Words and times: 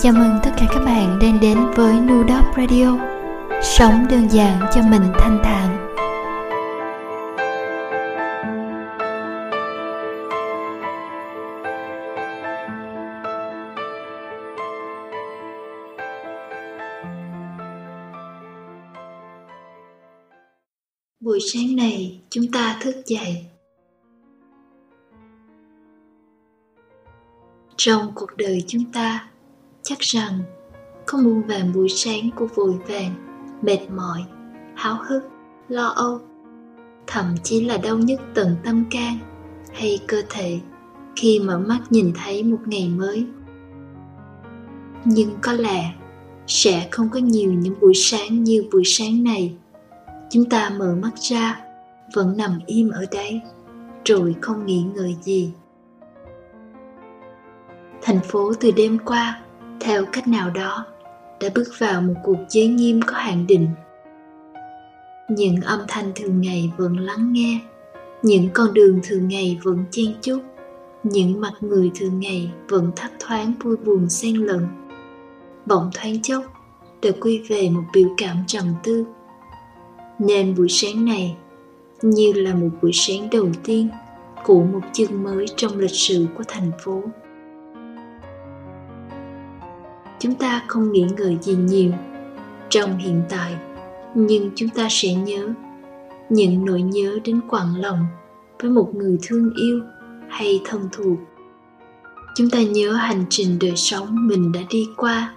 Chào 0.00 0.12
mừng 0.12 0.38
tất 0.42 0.50
cả 0.56 0.66
các 0.70 0.80
bạn 0.84 1.18
đang 1.22 1.40
đến 1.40 1.58
với 1.76 2.00
Nudop 2.00 2.44
Radio. 2.56 2.98
Sống 3.62 4.06
đơn 4.10 4.28
giản 4.28 4.60
cho 4.74 4.82
mình 4.82 5.02
thanh 5.18 5.40
thản. 5.44 5.86
Buổi 21.20 21.38
sáng 21.52 21.76
này, 21.76 22.20
chúng 22.30 22.44
ta 22.52 22.78
thức 22.80 22.94
dậy. 23.06 23.46
Trong 27.76 28.12
cuộc 28.14 28.36
đời 28.36 28.64
chúng 28.66 28.92
ta 28.92 29.26
chắc 29.90 29.98
rằng 30.00 30.38
không 31.06 31.24
muôn 31.24 31.42
vàng 31.42 31.72
buổi 31.74 31.88
sáng 31.88 32.30
của 32.36 32.46
vội 32.54 32.74
vàng, 32.88 33.14
mệt 33.62 33.78
mỏi, 33.96 34.24
háo 34.74 34.96
hức, 35.08 35.22
lo 35.68 35.86
âu, 35.86 36.18
thậm 37.06 37.34
chí 37.42 37.64
là 37.64 37.76
đau 37.76 37.98
nhức 37.98 38.20
tận 38.34 38.56
tâm 38.64 38.84
can 38.90 39.18
hay 39.72 39.98
cơ 40.08 40.22
thể 40.30 40.60
khi 41.16 41.40
mở 41.40 41.58
mắt 41.58 41.78
nhìn 41.90 42.12
thấy 42.24 42.42
một 42.42 42.58
ngày 42.66 42.88
mới. 42.88 43.26
Nhưng 45.04 45.30
có 45.42 45.52
lẽ 45.52 45.92
sẽ 46.46 46.88
không 46.90 47.08
có 47.08 47.18
nhiều 47.18 47.52
những 47.52 47.80
buổi 47.80 47.94
sáng 47.94 48.44
như 48.44 48.64
buổi 48.72 48.82
sáng 48.84 49.24
này. 49.24 49.54
Chúng 50.30 50.44
ta 50.44 50.70
mở 50.70 50.96
mắt 51.02 51.12
ra, 51.16 51.60
vẫn 52.14 52.36
nằm 52.36 52.58
im 52.66 52.90
ở 52.90 53.04
đấy 53.12 53.40
rồi 54.04 54.34
không 54.40 54.66
nghĩ 54.66 54.84
ngợi 54.94 55.16
gì. 55.22 55.52
Thành 58.02 58.20
phố 58.20 58.52
từ 58.60 58.70
đêm 58.70 58.98
qua 59.04 59.40
theo 59.80 60.04
cách 60.12 60.28
nào 60.28 60.50
đó, 60.50 60.86
đã 61.40 61.48
bước 61.54 61.68
vào 61.78 62.00
một 62.00 62.14
cuộc 62.24 62.38
giới 62.48 62.66
nghiêm 62.66 63.00
có 63.06 63.16
hạn 63.16 63.46
định. 63.46 63.68
Những 65.28 65.60
âm 65.60 65.80
thanh 65.88 66.12
thường 66.14 66.40
ngày 66.40 66.72
vẫn 66.76 66.96
lắng 66.96 67.32
nghe, 67.32 67.60
những 68.22 68.48
con 68.54 68.74
đường 68.74 69.00
thường 69.02 69.28
ngày 69.28 69.58
vẫn 69.62 69.84
chen 69.90 70.14
chúc, 70.22 70.42
những 71.02 71.40
mặt 71.40 71.52
người 71.60 71.90
thường 71.94 72.20
ngày 72.20 72.50
vẫn 72.68 72.90
thấp 72.96 73.10
thoáng 73.18 73.52
vui 73.62 73.76
buồn 73.76 74.08
xen 74.08 74.34
lẫn. 74.34 74.66
Bỗng 75.66 75.90
thoáng 75.94 76.22
chốc 76.22 76.44
được 77.02 77.16
quy 77.20 77.38
về 77.48 77.70
một 77.70 77.82
biểu 77.94 78.08
cảm 78.16 78.36
trầm 78.46 78.64
tư. 78.82 79.04
Nên 80.18 80.54
buổi 80.54 80.68
sáng 80.68 81.04
này, 81.04 81.36
như 82.02 82.32
là 82.32 82.54
một 82.54 82.68
buổi 82.82 82.90
sáng 82.94 83.28
đầu 83.30 83.48
tiên 83.64 83.88
của 84.44 84.64
một 84.64 84.80
chương 84.92 85.22
mới 85.22 85.46
trong 85.56 85.78
lịch 85.78 85.90
sử 85.90 86.26
của 86.38 86.44
thành 86.48 86.70
phố 86.84 87.02
chúng 90.20 90.34
ta 90.34 90.62
không 90.66 90.92
nghĩ 90.92 91.06
ngợi 91.18 91.38
gì 91.40 91.54
nhiều 91.54 91.92
trong 92.68 92.98
hiện 92.98 93.22
tại, 93.28 93.56
nhưng 94.14 94.50
chúng 94.54 94.68
ta 94.68 94.86
sẽ 94.90 95.14
nhớ 95.14 95.48
những 96.28 96.64
nỗi 96.64 96.82
nhớ 96.82 97.18
đến 97.24 97.40
quặn 97.48 97.66
lòng 97.76 98.06
với 98.62 98.70
một 98.70 98.94
người 98.94 99.18
thương 99.22 99.50
yêu 99.54 99.80
hay 100.28 100.60
thân 100.64 100.88
thuộc. 100.92 101.18
Chúng 102.36 102.50
ta 102.50 102.62
nhớ 102.62 102.92
hành 102.92 103.24
trình 103.30 103.58
đời 103.60 103.76
sống 103.76 104.28
mình 104.28 104.52
đã 104.52 104.60
đi 104.70 104.88
qua, 104.96 105.34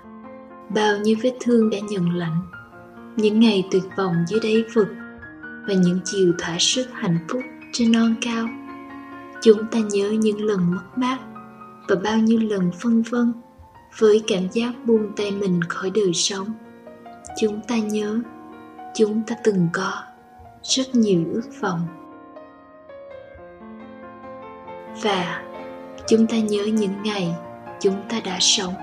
bao 0.75 0.97
nhiêu 0.97 1.17
vết 1.23 1.33
thương 1.41 1.69
đã 1.69 1.77
nhận 1.89 2.15
lạnh 2.15 2.37
những 3.17 3.39
ngày 3.39 3.67
tuyệt 3.71 3.83
vọng 3.97 4.15
dưới 4.27 4.39
đáy 4.39 4.63
vực 4.73 4.87
và 5.67 5.73
những 5.73 5.99
chiều 6.05 6.33
thỏa 6.39 6.57
sức 6.59 6.87
hạnh 6.93 7.17
phúc 7.29 7.41
trên 7.73 7.91
non 7.91 8.15
cao. 8.21 8.47
Chúng 9.41 9.65
ta 9.71 9.79
nhớ 9.79 10.11
những 10.11 10.45
lần 10.45 10.71
mất 10.71 10.83
mát 10.97 11.17
và 11.87 11.95
bao 12.03 12.17
nhiêu 12.17 12.39
lần 12.39 12.71
phân 12.81 13.01
vân 13.01 13.33
với 13.97 14.23
cảm 14.27 14.47
giác 14.51 14.71
buông 14.85 15.11
tay 15.15 15.31
mình 15.31 15.61
khỏi 15.69 15.91
đời 15.95 16.13
sống. 16.13 16.47
Chúng 17.41 17.61
ta 17.61 17.77
nhớ, 17.77 18.19
chúng 18.95 19.21
ta 19.27 19.35
từng 19.43 19.67
có 19.73 19.91
rất 20.63 20.95
nhiều 20.95 21.23
ước 21.33 21.49
vọng. 21.61 21.87
Và 25.01 25.43
chúng 26.07 26.27
ta 26.27 26.37
nhớ 26.37 26.65
những 26.65 27.03
ngày 27.03 27.35
chúng 27.79 27.95
ta 28.09 28.19
đã 28.25 28.37
sống 28.39 28.73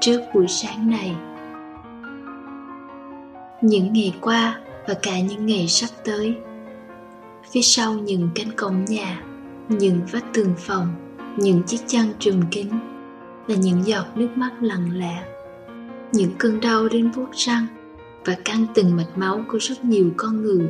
trước 0.00 0.20
buổi 0.34 0.46
sáng 0.48 0.90
này. 0.90 1.16
Những 3.60 3.92
ngày 3.92 4.14
qua 4.20 4.60
và 4.88 4.94
cả 5.02 5.20
những 5.20 5.46
ngày 5.46 5.68
sắp 5.68 5.90
tới. 6.04 6.34
Phía 7.50 7.62
sau 7.62 7.92
những 7.92 8.30
cánh 8.34 8.52
cổng 8.56 8.84
nhà, 8.84 9.22
những 9.68 10.00
vách 10.12 10.24
tường 10.32 10.54
phòng, 10.58 10.94
những 11.36 11.62
chiếc 11.62 11.80
chăn 11.86 12.12
trùm 12.18 12.42
kín 12.50 12.68
là 13.46 13.56
những 13.56 13.86
giọt 13.86 14.06
nước 14.14 14.28
mắt 14.34 14.50
lặng 14.60 14.90
lẽ, 14.92 15.24
những 16.12 16.30
cơn 16.38 16.60
đau 16.60 16.88
đến 16.88 17.10
vuốt 17.10 17.28
răng 17.32 17.66
và 18.24 18.36
căng 18.44 18.66
từng 18.74 18.96
mạch 18.96 19.18
máu 19.18 19.40
của 19.48 19.58
rất 19.58 19.84
nhiều 19.84 20.10
con 20.16 20.42
người. 20.42 20.68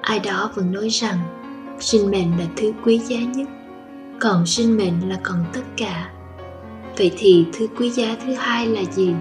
Ai 0.00 0.18
đó 0.18 0.50
vẫn 0.54 0.72
nói 0.72 0.88
rằng, 0.88 1.18
sinh 1.80 2.10
mệnh 2.10 2.38
là 2.38 2.46
thứ 2.56 2.72
quý 2.84 2.98
giá 2.98 3.18
nhất, 3.18 3.48
còn 4.20 4.46
sinh 4.46 4.76
mệnh 4.76 5.08
là 5.08 5.20
còn 5.22 5.44
tất 5.52 5.62
cả. 5.76 6.10
Vậy 6.96 7.12
thì 7.18 7.46
thứ 7.52 7.66
quý 7.78 7.90
giá 7.90 8.16
thứ 8.24 8.34
hai 8.34 8.66
là 8.66 8.84
gì? 8.92 9.14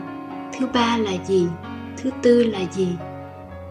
Thứ 0.59 0.67
ba 0.73 0.97
là 0.97 1.11
gì? 1.25 1.47
Thứ 1.97 2.09
tư 2.21 2.43
là 2.43 2.59
gì? 2.71 2.87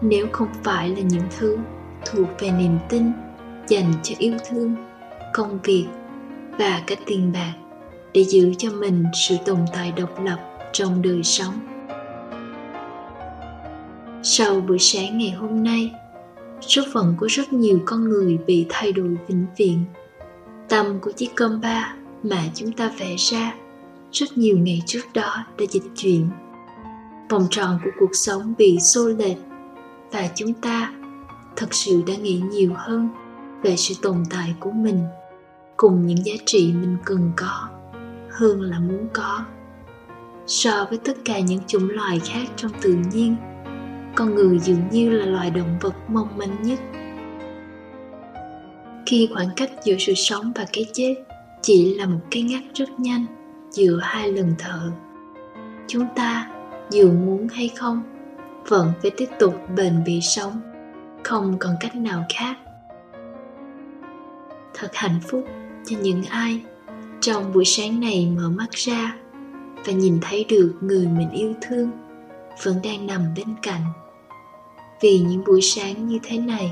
Nếu 0.01 0.27
không 0.31 0.47
phải 0.63 0.89
là 0.89 1.01
những 1.01 1.27
thứ 1.37 1.57
thuộc 2.05 2.27
về 2.39 2.51
niềm 2.51 2.77
tin 2.89 3.11
dành 3.67 3.93
cho 4.03 4.15
yêu 4.17 4.33
thương, 4.49 4.75
công 5.33 5.59
việc 5.63 5.87
và 6.59 6.81
cái 6.87 6.97
tiền 7.05 7.31
bạc 7.33 7.53
để 8.13 8.23
giữ 8.23 8.53
cho 8.57 8.71
mình 8.71 9.03
sự 9.13 9.35
tồn 9.45 9.59
tại 9.73 9.91
độc 9.91 10.23
lập 10.23 10.37
trong 10.73 11.01
đời 11.01 11.23
sống. 11.23 11.53
Sau 14.23 14.61
buổi 14.61 14.79
sáng 14.79 15.17
ngày 15.17 15.31
hôm 15.31 15.63
nay, 15.63 15.91
số 16.61 16.81
phận 16.93 17.15
của 17.19 17.27
rất 17.27 17.53
nhiều 17.53 17.79
con 17.85 18.09
người 18.09 18.37
bị 18.47 18.65
thay 18.69 18.91
đổi 18.91 19.17
vĩnh 19.27 19.45
viễn. 19.57 19.79
Tâm 20.69 20.99
của 21.01 21.11
chiếc 21.11 21.29
cơm 21.35 21.61
ba 21.61 21.95
mà 22.23 22.43
chúng 22.55 22.71
ta 22.71 22.91
vẽ 22.97 23.15
ra 23.17 23.53
rất 24.11 24.37
nhiều 24.37 24.57
ngày 24.57 24.81
trước 24.85 25.01
đó 25.13 25.45
đã 25.59 25.65
dịch 25.69 25.83
chuyển. 25.95 26.27
Vòng 27.29 27.47
tròn 27.49 27.79
của 27.83 27.91
cuộc 27.99 28.15
sống 28.15 28.53
bị 28.57 28.79
xô 28.79 29.07
lệch 29.07 29.37
và 30.11 30.29
chúng 30.35 30.53
ta 30.53 30.93
thật 31.55 31.73
sự 31.73 32.03
đã 32.07 32.13
nghĩ 32.15 32.41
nhiều 32.51 32.71
hơn 32.75 33.09
về 33.63 33.75
sự 33.75 33.95
tồn 34.01 34.23
tại 34.29 34.55
của 34.59 34.71
mình 34.71 34.99
cùng 35.77 36.07
những 36.07 36.25
giá 36.25 36.33
trị 36.45 36.73
mình 36.73 36.97
cần 37.05 37.31
có 37.35 37.72
hơn 38.33 38.61
là 38.61 38.79
muốn 38.79 39.07
có. 39.13 39.45
So 40.47 40.85
với 40.89 40.97
tất 40.97 41.17
cả 41.25 41.39
những 41.39 41.59
chủng 41.67 41.89
loài 41.89 42.19
khác 42.19 42.45
trong 42.55 42.71
tự 42.81 42.97
nhiên, 43.13 43.35
con 44.15 44.35
người 44.35 44.59
dường 44.59 44.89
như 44.91 45.09
là 45.09 45.25
loài 45.25 45.49
động 45.49 45.77
vật 45.81 45.95
mong 46.07 46.37
manh 46.37 46.63
nhất. 46.63 46.79
Khi 49.05 49.29
khoảng 49.33 49.49
cách 49.55 49.71
giữa 49.83 49.95
sự 49.99 50.13
sống 50.13 50.51
và 50.55 50.65
cái 50.73 50.85
chết 50.93 51.15
chỉ 51.61 51.95
là 51.95 52.05
một 52.05 52.19
cái 52.31 52.43
ngắt 52.43 52.63
rất 52.73 52.89
nhanh 52.99 53.25
giữa 53.71 53.99
hai 54.01 54.31
lần 54.31 54.55
thở, 54.57 54.91
chúng 55.87 56.05
ta 56.15 56.51
dù 56.91 57.11
muốn 57.11 57.47
hay 57.47 57.69
không 57.77 58.03
vẫn 58.67 58.91
phải 59.01 59.11
tiếp 59.17 59.29
tục 59.39 59.55
bền 59.75 60.03
bỉ 60.05 60.21
sống, 60.21 60.61
không 61.23 61.55
còn 61.59 61.75
cách 61.79 61.95
nào 61.95 62.25
khác. 62.35 62.57
Thật 64.73 64.89
hạnh 64.93 65.19
phúc 65.27 65.45
cho 65.85 65.97
những 66.01 66.23
ai 66.23 66.61
trong 67.23 67.53
buổi 67.53 67.65
sáng 67.65 67.99
này 67.99 68.27
mở 68.35 68.49
mắt 68.49 68.71
ra 68.71 69.15
và 69.85 69.93
nhìn 69.93 70.19
thấy 70.21 70.45
được 70.49 70.75
người 70.81 71.07
mình 71.07 71.29
yêu 71.31 71.53
thương 71.61 71.91
vẫn 72.63 72.79
đang 72.83 73.07
nằm 73.07 73.21
bên 73.35 73.47
cạnh. 73.61 73.81
Vì 75.01 75.19
những 75.19 75.43
buổi 75.45 75.61
sáng 75.61 76.07
như 76.07 76.19
thế 76.23 76.37
này, 76.37 76.71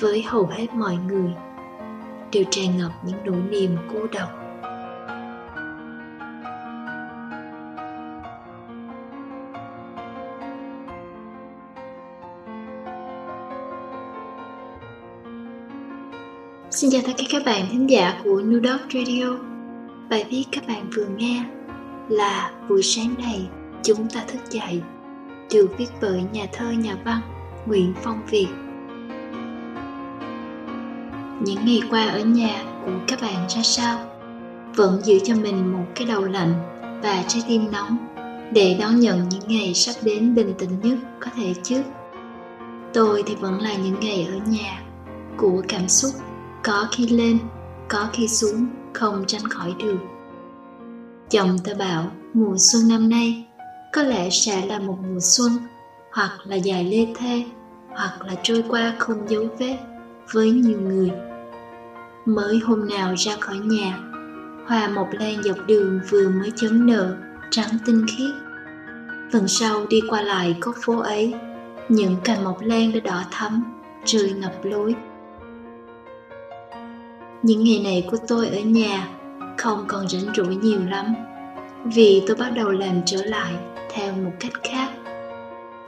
với 0.00 0.22
hầu 0.22 0.46
hết 0.46 0.66
mọi 0.74 0.96
người 0.96 1.30
đều 2.32 2.44
tràn 2.50 2.78
ngập 2.78 2.90
những 3.06 3.16
nỗi 3.24 3.42
niềm 3.50 3.76
cô 3.92 4.06
độc. 4.12 4.28
Xin 16.70 16.90
chào 16.90 17.02
tất 17.06 17.12
cả 17.18 17.24
các 17.30 17.42
bạn 17.46 17.66
thính 17.70 17.90
giả 17.90 18.20
của 18.24 18.40
New 18.40 18.62
Dog 18.62 18.80
Radio. 18.92 19.55
Bài 20.10 20.24
viết 20.30 20.44
các 20.52 20.66
bạn 20.68 20.90
vừa 20.96 21.06
nghe 21.16 21.44
là 22.08 22.50
Buổi 22.68 22.82
sáng 22.82 23.14
này 23.18 23.48
chúng 23.82 24.08
ta 24.08 24.24
thức 24.26 24.50
dậy 24.50 24.82
Được 25.52 25.66
viết 25.78 25.86
bởi 26.00 26.22
nhà 26.32 26.46
thơ 26.52 26.70
nhà 26.70 26.96
văn 27.04 27.20
Nguyễn 27.66 27.94
Phong 28.02 28.26
Việt. 28.30 28.48
Những 31.40 31.64
ngày 31.64 31.80
qua 31.90 32.06
ở 32.06 32.20
nhà 32.20 32.62
của 32.84 32.92
các 33.06 33.20
bạn 33.22 33.48
ra 33.48 33.62
sao? 33.62 33.98
Vẫn 34.74 35.00
giữ 35.04 35.18
cho 35.24 35.34
mình 35.34 35.72
một 35.72 35.84
cái 35.94 36.06
đầu 36.06 36.24
lạnh 36.24 36.54
và 37.02 37.24
trái 37.28 37.42
tim 37.48 37.72
nóng 37.72 37.96
để 38.52 38.76
đón 38.80 39.00
nhận 39.00 39.28
những 39.28 39.48
ngày 39.48 39.74
sắp 39.74 39.94
đến 40.02 40.34
bình 40.34 40.54
tĩnh 40.58 40.80
nhất 40.82 40.98
có 41.20 41.30
thể 41.36 41.54
chứ. 41.62 41.82
Tôi 42.92 43.22
thì 43.26 43.34
vẫn 43.34 43.60
là 43.60 43.74
những 43.74 44.00
ngày 44.00 44.28
ở 44.30 44.50
nhà, 44.50 44.82
của 45.36 45.62
cảm 45.68 45.88
xúc 45.88 46.10
có 46.62 46.86
khi 46.92 47.08
lên, 47.08 47.38
có 47.88 48.08
khi 48.12 48.28
xuống 48.28 48.66
không 48.96 49.24
tránh 49.26 49.48
khỏi 49.48 49.74
được. 49.78 49.98
Chồng 51.30 51.58
ta 51.64 51.72
bảo, 51.78 52.10
mùa 52.34 52.54
xuân 52.58 52.88
năm 52.88 53.08
nay, 53.08 53.46
có 53.92 54.02
lẽ 54.02 54.30
sẽ 54.30 54.66
là 54.66 54.78
một 54.78 54.98
mùa 55.08 55.20
xuân, 55.20 55.52
hoặc 56.12 56.30
là 56.44 56.56
dài 56.56 56.84
lê 56.84 57.06
thê, 57.16 57.44
hoặc 57.88 58.22
là 58.26 58.34
trôi 58.42 58.64
qua 58.68 58.94
không 58.98 59.28
dấu 59.28 59.44
vết 59.58 59.76
với 60.32 60.50
nhiều 60.50 60.80
người. 60.80 61.10
Mới 62.24 62.58
hôm 62.58 62.88
nào 62.88 63.14
ra 63.16 63.36
khỏi 63.40 63.58
nhà, 63.58 63.98
hoa 64.66 64.88
mộc 64.88 65.08
lan 65.12 65.42
dọc 65.42 65.56
đường 65.66 66.00
vừa 66.10 66.28
mới 66.28 66.52
chấm 66.56 66.86
nở 66.86 67.16
trắng 67.50 67.78
tinh 67.86 68.06
khiết. 68.08 68.34
Phần 69.32 69.48
sau 69.48 69.86
đi 69.86 70.00
qua 70.10 70.22
lại 70.22 70.56
có 70.60 70.72
phố 70.84 70.98
ấy, 70.98 71.34
những 71.88 72.16
cành 72.24 72.44
mộc 72.44 72.60
lan 72.60 72.92
đã 72.92 73.00
đỏ 73.00 73.22
thắm 73.30 73.62
rơi 74.04 74.32
ngập 74.32 74.52
lối 74.62 74.94
những 77.46 77.64
ngày 77.64 77.80
này 77.84 78.04
của 78.10 78.16
tôi 78.28 78.48
ở 78.48 78.60
nhà 78.60 79.08
không 79.58 79.84
còn 79.88 80.08
rảnh 80.08 80.34
rỗi 80.34 80.56
nhiều 80.56 80.80
lắm, 80.90 81.14
vì 81.84 82.22
tôi 82.26 82.36
bắt 82.36 82.50
đầu 82.56 82.70
làm 82.70 83.00
trở 83.06 83.24
lại 83.24 83.52
theo 83.90 84.12
một 84.12 84.30
cách 84.40 84.52
khác. 84.62 84.90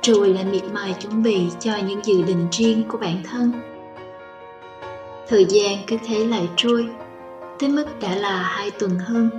Rồi 0.03 0.29
lại 0.29 0.45
miệt 0.45 0.63
mài 0.73 0.95
chuẩn 1.01 1.23
bị 1.23 1.47
cho 1.61 1.77
những 1.89 2.05
dự 2.05 2.23
định 2.23 2.49
riêng 2.53 2.83
của 2.89 2.99
bản 2.99 3.23
thân. 3.25 3.53
Thời 5.29 5.45
gian 5.45 5.79
cứ 5.87 5.97
thế 6.07 6.25
lại 6.25 6.49
trôi, 6.57 6.87
tới 7.59 7.69
mức 7.69 7.87
đã 8.01 8.17
là 8.17 8.43
hai 8.43 8.71
tuần 8.71 8.99
hơn 8.99 9.31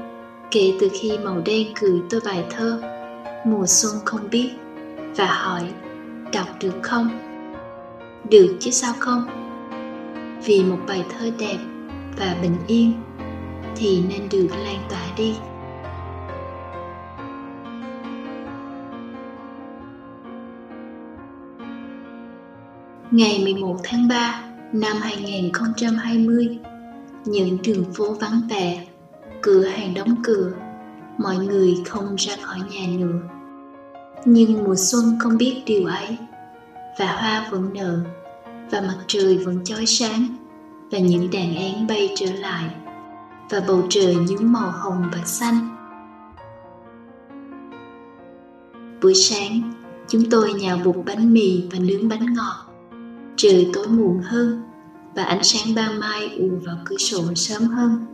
kể 0.51 0.74
từ 0.80 0.89
khi 0.94 1.18
màu 1.18 1.42
đen 1.45 1.68
gửi 1.80 2.01
tôi 2.10 2.22
bài 2.25 2.44
thơ 2.50 2.81
mùa 3.45 3.65
xuân 3.65 3.94
không 4.06 4.30
biết 4.31 4.50
và 5.15 5.25
hỏi, 5.25 5.62
đọc 6.33 6.48
được 6.62 6.75
không? 6.81 7.10
Được 8.30 8.57
chứ 8.60 8.72
sao 8.72 8.94
không? 9.00 9.25
Vì 10.45 10.63
một 10.63 10.77
bài 10.88 11.04
thơ 11.10 11.30
đẹp 11.39 11.57
và 12.17 12.35
bình 12.41 12.57
yên 12.67 12.94
thì 13.75 14.03
nên 14.09 14.29
được 14.29 14.47
lan 14.63 14.81
tỏa 14.89 15.06
đi 15.17 15.35
Ngày 23.11 23.39
11 23.44 23.77
tháng 23.83 24.07
3 24.07 24.44
năm 24.73 24.97
2020, 25.01 26.59
những 27.25 27.57
đường 27.63 27.83
phố 27.94 28.13
vắng 28.13 28.41
vẻ, 28.50 28.88
cửa 29.41 29.63
hàng 29.63 29.94
đóng 29.94 30.15
cửa, 30.23 30.51
mọi 31.17 31.38
người 31.38 31.75
không 31.85 32.15
ra 32.15 32.35
khỏi 32.41 32.59
nhà 32.71 32.88
nữa. 32.97 33.19
Nhưng 34.25 34.63
mùa 34.63 34.75
xuân 34.75 35.17
không 35.19 35.38
biết 35.38 35.62
điều 35.65 35.85
ấy, 35.85 36.17
và 37.00 37.05
hoa 37.05 37.47
vẫn 37.51 37.73
nở, 37.73 38.00
và 38.71 38.81
mặt 38.81 38.97
trời 39.07 39.38
vẫn 39.38 39.63
chói 39.63 39.85
sáng, 39.85 40.38
và 40.91 41.00
những 41.00 41.31
đàn 41.31 41.56
én 41.56 41.88
bay 41.88 42.13
trở 42.15 42.33
lại, 42.33 42.65
và 43.50 43.62
bầu 43.68 43.83
trời 43.89 44.15
những 44.15 44.51
màu 44.51 44.71
hồng 44.71 45.03
và 45.12 45.25
xanh. 45.25 45.75
Buổi 49.01 49.13
sáng, 49.13 49.74
chúng 50.07 50.30
tôi 50.31 50.53
nhào 50.53 50.77
bột 50.86 50.95
bánh 51.06 51.33
mì 51.33 51.63
và 51.71 51.80
nướng 51.80 52.09
bánh 52.09 52.33
ngọt. 52.33 52.65
Trời 53.36 53.69
tối 53.74 53.88
muộn 53.88 54.21
hơn 54.24 54.63
và 55.15 55.24
ánh 55.24 55.44
sáng 55.44 55.75
ban 55.75 56.00
mai 56.00 56.38
ù 56.38 56.50
vào 56.65 56.77
cửa 56.86 56.97
sổ 56.97 57.33
sớm 57.36 57.63
hơn. 57.63 58.06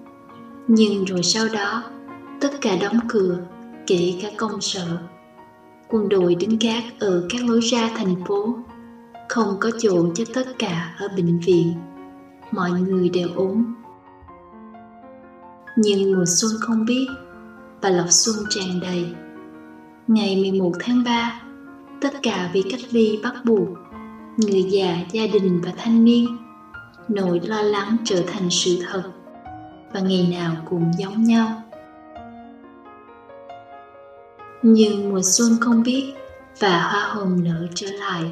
Nhưng 0.67 1.05
rồi 1.05 1.23
sau 1.23 1.45
đó 1.53 1.83
tất 2.41 2.61
cả 2.61 2.75
đóng 2.81 2.99
cửa 3.07 3.37
kể 3.87 4.13
cả 4.21 4.29
công 4.37 4.61
sở. 4.61 4.97
Quân 5.87 6.09
đội 6.09 6.35
đứng 6.35 6.57
gác 6.59 6.83
ở 6.99 7.27
các 7.29 7.41
lối 7.47 7.59
ra 7.59 7.89
thành 7.95 8.15
phố 8.27 8.55
không 9.29 9.57
có 9.59 9.71
chỗ 9.79 10.13
cho 10.15 10.23
tất 10.33 10.47
cả 10.59 10.95
ở 10.99 11.07
bệnh 11.15 11.39
viện 11.39 11.73
mọi 12.51 12.71
người 12.71 13.09
đều 13.09 13.29
ốm. 13.35 13.75
Nhưng 15.77 16.13
mùa 16.13 16.25
xuân 16.27 16.51
không 16.61 16.85
biết 16.85 17.07
và 17.81 17.89
lọc 17.89 18.07
xuân 18.09 18.35
tràn 18.49 18.79
đầy. 18.81 19.15
Ngày 20.07 20.35
11 20.41 20.71
tháng 20.79 21.03
3 21.03 21.41
tất 22.01 22.13
cả 22.23 22.49
bị 22.53 22.63
cách 22.71 22.81
ly 22.91 23.19
bắt 23.23 23.33
buộc, 23.45 23.67
người 24.37 24.63
già, 24.63 24.97
gia 25.11 25.27
đình 25.27 25.61
và 25.65 25.71
thanh 25.77 26.05
niên 26.05 26.37
nỗi 27.07 27.39
lo 27.43 27.61
lắng 27.61 27.97
trở 28.03 28.23
thành 28.27 28.49
sự 28.49 28.77
thật 28.87 29.03
và 29.93 29.99
ngày 29.99 30.27
nào 30.31 30.55
cũng 30.69 30.91
giống 30.99 31.23
nhau. 31.23 31.61
Nhưng 34.63 35.09
mùa 35.09 35.21
xuân 35.23 35.57
không 35.61 35.83
biết 35.83 36.13
và 36.59 36.81
hoa 36.81 37.01
hồng 37.01 37.43
nở 37.43 37.67
trở 37.75 37.87
lại. 37.91 38.23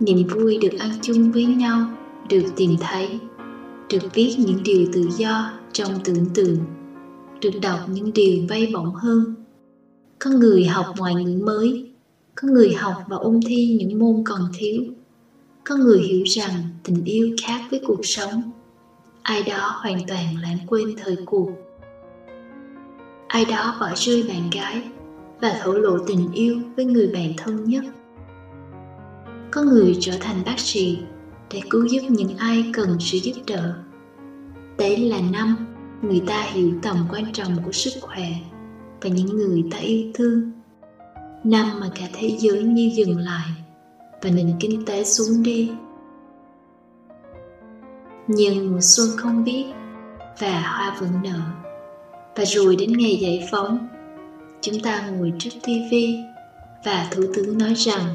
Niềm 0.00 0.26
vui 0.28 0.58
được 0.62 0.78
ăn 0.78 0.90
chung 1.02 1.32
với 1.32 1.44
nhau 1.44 1.78
được 2.28 2.42
tìm 2.56 2.76
thấy, 2.80 3.20
được 3.90 4.14
viết 4.14 4.34
những 4.38 4.62
điều 4.64 4.86
tự 4.92 5.08
do 5.16 5.52
trong 5.72 6.00
tưởng 6.04 6.26
tượng, 6.34 6.58
được 7.40 7.50
đọc 7.62 7.80
những 7.86 8.12
điều 8.12 8.46
bay 8.48 8.66
bổng 8.66 8.94
hơn. 8.94 9.34
Có 10.18 10.30
người 10.30 10.64
học 10.64 10.94
ngoại 10.98 11.14
ngữ 11.14 11.38
mới, 11.44 11.76
có 12.34 12.48
người 12.48 12.72
học 12.72 13.04
và 13.06 13.16
ôn 13.16 13.40
thi 13.46 13.76
những 13.78 13.98
môn 13.98 14.22
còn 14.24 14.48
thiếu. 14.58 14.82
Có 15.64 15.76
người 15.76 16.00
hiểu 16.00 16.22
rằng 16.26 16.62
tình 16.82 17.04
yêu 17.04 17.30
khác 17.42 17.62
với 17.70 17.80
cuộc 17.84 18.00
sống. 18.02 18.42
Ai 19.22 19.42
đó 19.42 19.72
hoàn 19.82 19.98
toàn 20.06 20.36
lãng 20.42 20.58
quên 20.66 20.94
thời 20.96 21.16
cuộc. 21.24 21.48
Ai 23.28 23.44
đó 23.44 23.76
bỏ 23.80 23.88
rơi 23.94 24.22
bạn 24.22 24.50
gái 24.50 24.82
và 25.40 25.54
thổ 25.62 25.72
lộ 25.72 25.98
tình 26.06 26.28
yêu 26.32 26.60
với 26.76 26.84
người 26.84 27.08
bạn 27.08 27.32
thân 27.36 27.64
nhất. 27.64 27.84
Có 29.50 29.62
người 29.62 29.96
trở 30.00 30.12
thành 30.20 30.42
bác 30.44 30.58
sĩ 30.58 30.98
để 31.50 31.60
cứu 31.70 31.86
giúp 31.86 32.00
những 32.10 32.36
ai 32.36 32.70
cần 32.72 32.96
sự 33.00 33.18
giúp 33.18 33.42
đỡ. 33.46 33.74
Đấy 34.78 34.96
là 34.96 35.20
năm 35.32 35.56
người 36.02 36.22
ta 36.26 36.42
hiểu 36.42 36.70
tầm 36.82 37.06
quan 37.10 37.32
trọng 37.32 37.62
của 37.64 37.72
sức 37.72 37.90
khỏe 38.00 38.28
và 39.00 39.10
những 39.10 39.36
người 39.36 39.64
ta 39.70 39.78
yêu 39.78 40.10
thương. 40.14 40.52
Năm 41.44 41.80
mà 41.80 41.90
cả 41.94 42.08
thế 42.12 42.36
giới 42.38 42.62
như 42.62 42.90
dừng 42.94 43.18
lại 43.18 43.48
và 44.22 44.30
nền 44.30 44.52
kinh 44.60 44.84
tế 44.84 45.04
xuống 45.04 45.42
đi. 45.42 45.70
Nhưng 48.26 48.72
mùa 48.72 48.80
xuân 48.80 49.08
không 49.16 49.44
biết 49.44 49.64
và 50.38 50.60
hoa 50.60 50.96
vẫn 51.00 51.10
nở. 51.22 51.40
Và 52.36 52.44
rồi 52.44 52.76
đến 52.76 52.92
ngày 52.92 53.16
giải 53.16 53.48
phóng, 53.50 53.88
chúng 54.60 54.80
ta 54.80 55.06
ngồi 55.06 55.32
trước 55.38 55.50
tivi 55.64 56.18
và 56.84 57.08
thủ 57.10 57.22
tướng 57.34 57.58
nói 57.58 57.74
rằng 57.74 58.06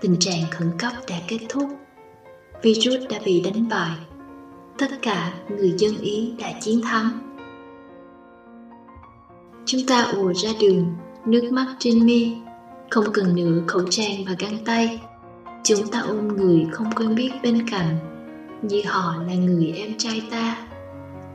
tình 0.00 0.16
trạng 0.20 0.42
khẩn 0.50 0.70
cấp 0.78 0.92
đã 1.08 1.16
kết 1.28 1.38
thúc 1.48 1.68
virus 2.62 3.10
đã 3.10 3.18
bị 3.24 3.40
đánh 3.40 3.68
bại. 3.68 3.96
Tất 4.78 5.02
cả 5.02 5.32
người 5.48 5.74
dân 5.78 5.98
ý 5.98 6.32
đã 6.38 6.52
chiến 6.60 6.80
thắng. 6.82 7.10
Chúng 9.64 9.80
ta 9.86 10.02
ùa 10.02 10.32
ra 10.34 10.50
đường, 10.60 10.94
nước 11.24 11.48
mắt 11.52 11.66
trên 11.78 12.06
mi, 12.06 12.36
không 12.90 13.04
cần 13.12 13.36
nữa 13.36 13.62
khẩu 13.66 13.82
trang 13.90 14.24
và 14.26 14.34
găng 14.38 14.58
tay. 14.64 15.00
Chúng 15.64 15.88
ta 15.88 16.00
ôm 16.00 16.28
người 16.28 16.66
không 16.72 16.90
quen 16.96 17.14
biết 17.14 17.30
bên 17.42 17.70
cạnh, 17.70 17.98
như 18.62 18.82
họ 18.86 19.14
là 19.28 19.34
người 19.34 19.72
em 19.76 19.98
trai 19.98 20.22
ta, 20.30 20.66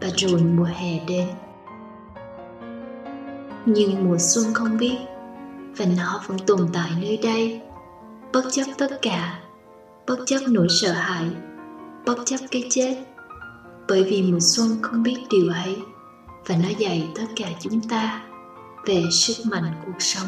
và 0.01 0.08
rồi 0.16 0.42
mùa 0.42 0.70
hè 0.75 1.00
đến. 1.08 1.28
Nhưng 3.66 4.06
mùa 4.06 4.18
xuân 4.18 4.46
không 4.54 4.78
biết, 4.78 4.98
và 5.78 5.86
nó 5.98 6.22
vẫn 6.28 6.38
tồn 6.48 6.68
tại 6.74 6.92
nơi 7.01 7.20
đây. 7.24 7.62
Bất 8.34 8.44
chấp 8.51 8.63
tất 8.78 9.00
cả 9.01 9.40
bất 10.12 10.24
chấp 10.25 10.39
nỗi 10.48 10.68
sợ 10.70 10.91
hãi 10.91 11.25
bất 12.06 12.15
chấp 12.25 12.38
cái 12.51 12.68
chết. 12.70 12.96
Bởi 13.88 14.03
vì 14.03 14.22
mùa 14.22 14.39
xuân 14.39 14.68
không 14.82 15.03
biết 15.03 15.18
điều 15.30 15.50
ấy, 15.50 15.77
và 16.46 16.56
nó 16.63 16.70
dạy 16.77 17.10
tất 17.15 17.25
cả 17.36 17.50
chúng 17.60 17.82
ta 17.89 18.24
về 18.86 19.03
sức 19.12 19.34
mạnh 19.51 19.74
cuộc 19.86 20.00
sống. 20.00 20.27